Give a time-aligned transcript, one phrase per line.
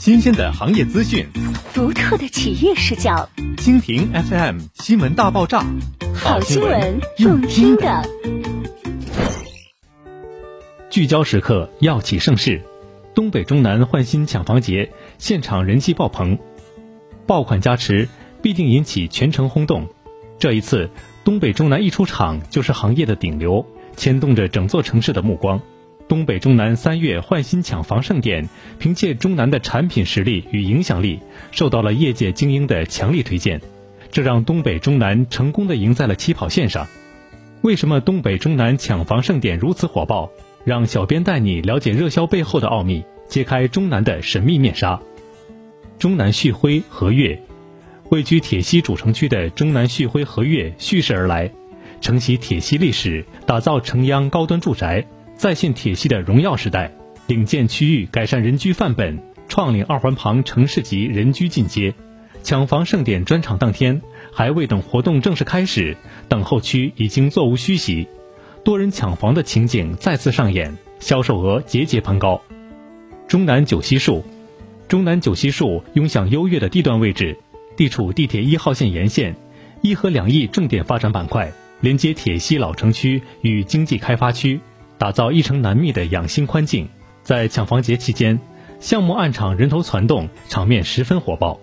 [0.00, 1.26] 新鲜的行业资讯，
[1.74, 3.28] 独特的企业视角。
[3.58, 5.62] 蜻蜓 FM 新闻大爆炸，
[6.14, 8.02] 好新闻，用听的。
[10.88, 12.62] 聚焦时刻，要起盛世。
[13.14, 16.38] 东北中南换新抢房节，现场人气爆棚，
[17.26, 18.08] 爆款加持，
[18.40, 19.86] 必定引起全城轰动。
[20.38, 20.88] 这一次，
[21.24, 23.66] 东北中南一出场就是行业的顶流，
[23.98, 25.60] 牵动着整座城市的目光。
[26.10, 28.48] 东北中南三月换新抢房盛典，
[28.80, 31.20] 凭借中南的产品实力与影响力，
[31.52, 33.60] 受到了业界精英的强力推荐，
[34.10, 36.88] 这让东北中南成功的赢在了起跑线上。
[37.62, 40.32] 为什么东北中南抢房盛典如此火爆？
[40.64, 45.00] 让小编带你了解热销背后的奥秘，揭开中南的神秘面纱。
[46.00, 47.40] 中南旭辉和悦，
[48.08, 51.52] 位居铁西主城区的中南旭辉和悦蓄势而来，
[52.00, 55.06] 承袭铁西历史，打造城央高端住宅。
[55.40, 56.92] 再现铁西的荣耀时代，
[57.26, 59.18] 领建区域改善人居范本，
[59.48, 61.94] 创领二环旁城市级人居进阶。
[62.42, 64.02] 抢房盛典专场当天，
[64.34, 65.96] 还未等活动正式开始，
[66.28, 68.06] 等候区已经座无虚席，
[68.62, 72.42] 多人抢房的情景再次上演，销售额节节攀高。
[73.26, 74.22] 中南九溪树，
[74.88, 77.38] 中南九溪树拥享优越的地段位置，
[77.78, 79.34] 地处地铁一号线沿线，
[79.80, 84.60] 一河两翼重点发展板块，连接铁西老城区与经济开发区。
[85.00, 86.86] 打造一城难觅的养心宽境，
[87.22, 88.38] 在抢房节期间，
[88.80, 91.58] 项目暗场人头攒动，场面十分火爆。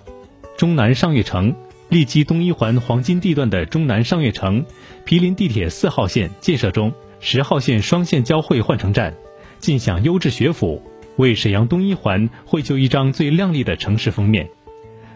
[0.58, 1.54] 中南上悦城，
[1.88, 4.66] 立基东一环黄金地段的中南上悦城，
[5.06, 9.14] 毗邻地铁四号线建设中，十号线双线交汇换乘站，
[9.60, 10.82] 尽享优质学府，
[11.18, 14.50] 为沈阳东一环绘就一张最亮丽的城市封面。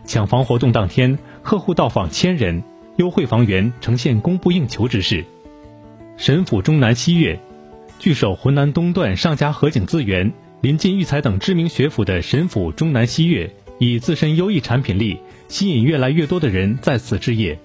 [0.06, 2.61] 抢房活动当天，客户到访千人，
[2.97, 5.25] 优惠房源呈现供不应求之势。
[6.17, 7.39] 沈府中南西悦。
[8.02, 17.59] 据守浑南东段上佳河景资源，临近育才等知名学府的神府中南西悦，以自身优异产品力，吸引越来越多的人在此置业，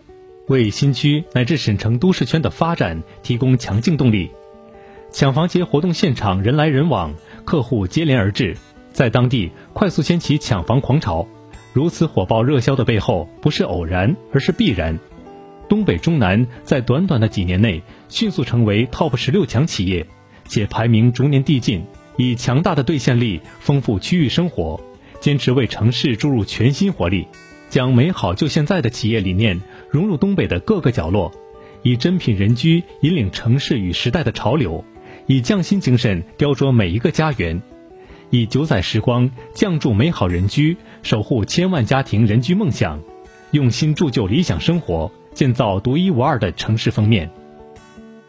[0.49, 4.31] 为新区乃至沈城都市圈的发展提供强劲动力。
[5.11, 7.15] 抢房节活动现场人来人往，
[7.47, 8.59] 客户接连而至，
[8.93, 11.27] 在当地快速掀起抢房狂潮。
[11.73, 14.99] 如此火爆热销的背后，不是偶然，而是必然。
[15.67, 20.07] 东北中南在短短的几年内，迅速成为 TOP 十六强企业。
[20.49, 21.85] 且排名逐年递进，
[22.17, 24.81] 以强大的兑现力丰富区域生活，
[25.21, 27.27] 坚持为城市注入全新活力，
[27.69, 31.33] 将美好就现在的企业理念融入东北的各个角落，
[31.83, 34.85] 以珍品人居引领城市与时代的潮流，
[35.27, 37.61] 以匠心精神雕琢每一个家园，
[38.31, 43.01] 以九载时光降筑美好人居，守护千万家庭人居梦想，
[43.51, 47.31] 用心铸就理想生活，建造独一无二的城市封面。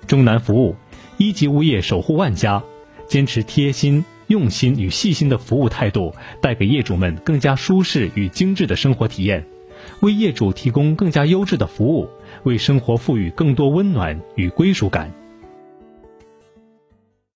[0.07, 0.75] 中南服务。
[1.17, 2.61] 一级物业守护万家，
[3.07, 9.44] 坚持贴心、用心与细心的服务态度，带给业主们更加舒适与精致的生活体验，
[10.01, 12.07] 为业主提供更加优质的服务，
[12.44, 15.11] 为生活赋予更多温暖与归属感。